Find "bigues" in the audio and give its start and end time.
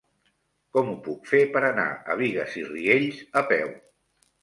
2.25-2.59